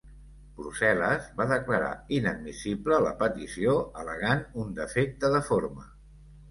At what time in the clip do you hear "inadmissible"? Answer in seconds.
2.21-2.99